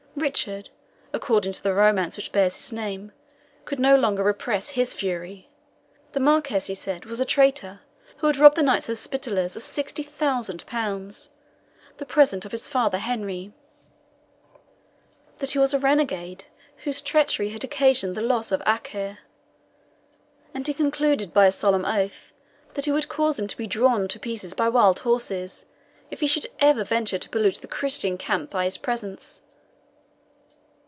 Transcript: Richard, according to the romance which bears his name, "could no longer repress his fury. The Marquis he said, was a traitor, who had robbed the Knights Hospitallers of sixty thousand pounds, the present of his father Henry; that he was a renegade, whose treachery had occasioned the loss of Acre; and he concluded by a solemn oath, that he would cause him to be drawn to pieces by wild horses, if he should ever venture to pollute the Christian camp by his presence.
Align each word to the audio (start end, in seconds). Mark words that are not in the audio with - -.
Richard, 0.13 0.69
according 1.13 1.53
to 1.53 1.63
the 1.63 1.73
romance 1.73 2.15
which 2.17 2.31
bears 2.33 2.57
his 2.57 2.71
name, 2.73 3.11
"could 3.65 3.79
no 3.79 3.95
longer 3.95 4.21
repress 4.21 4.69
his 4.71 4.93
fury. 4.93 5.49
The 6.11 6.19
Marquis 6.19 6.59
he 6.59 6.75
said, 6.75 7.05
was 7.05 7.19
a 7.21 7.25
traitor, 7.25 7.79
who 8.17 8.27
had 8.27 8.35
robbed 8.37 8.55
the 8.57 8.61
Knights 8.61 8.85
Hospitallers 8.87 9.55
of 9.55 9.63
sixty 9.63 10.03
thousand 10.03 10.63
pounds, 10.67 11.31
the 11.97 12.05
present 12.05 12.43
of 12.45 12.51
his 12.51 12.67
father 12.67 12.97
Henry; 12.99 13.51
that 15.39 15.51
he 15.51 15.59
was 15.59 15.73
a 15.73 15.79
renegade, 15.79 16.45
whose 16.83 17.01
treachery 17.01 17.49
had 17.49 17.63
occasioned 17.63 18.13
the 18.13 18.21
loss 18.21 18.51
of 18.51 18.61
Acre; 18.67 19.19
and 20.53 20.67
he 20.67 20.73
concluded 20.73 21.33
by 21.33 21.45
a 21.47 21.51
solemn 21.53 21.85
oath, 21.85 22.31
that 22.75 22.85
he 22.85 22.91
would 22.91 23.09
cause 23.09 23.39
him 23.39 23.47
to 23.47 23.57
be 23.57 23.65
drawn 23.65 24.07
to 24.09 24.19
pieces 24.19 24.53
by 24.53 24.67
wild 24.69 24.99
horses, 24.99 25.65
if 26.11 26.19
he 26.19 26.27
should 26.27 26.47
ever 26.59 26.83
venture 26.83 27.17
to 27.17 27.29
pollute 27.29 27.55
the 27.61 27.67
Christian 27.67 28.17
camp 28.19 28.51
by 28.51 28.65
his 28.65 28.77
presence. 28.77 29.43